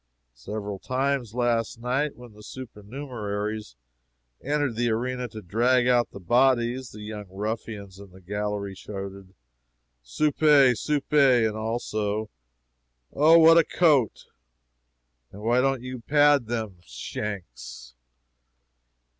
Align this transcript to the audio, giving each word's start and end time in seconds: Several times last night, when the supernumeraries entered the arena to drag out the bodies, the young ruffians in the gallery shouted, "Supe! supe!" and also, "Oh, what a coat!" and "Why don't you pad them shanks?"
Several 0.33 0.79
times 0.79 1.35
last 1.35 1.77
night, 1.77 2.15
when 2.15 2.33
the 2.33 2.41
supernumeraries 2.41 3.75
entered 4.43 4.75
the 4.75 4.89
arena 4.89 5.27
to 5.27 5.43
drag 5.43 5.87
out 5.87 6.09
the 6.09 6.19
bodies, 6.19 6.89
the 6.89 7.01
young 7.01 7.27
ruffians 7.29 7.99
in 7.99 8.09
the 8.09 8.19
gallery 8.19 8.73
shouted, 8.73 9.35
"Supe! 10.01 10.75
supe!" 10.75 11.13
and 11.47 11.55
also, 11.55 12.31
"Oh, 13.13 13.37
what 13.37 13.59
a 13.59 13.63
coat!" 13.63 14.25
and 15.31 15.43
"Why 15.43 15.61
don't 15.61 15.83
you 15.83 15.99
pad 15.99 16.47
them 16.47 16.77
shanks?" 16.83 17.93